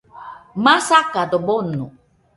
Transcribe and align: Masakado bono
Masakado 0.63 1.37
bono 1.47 1.85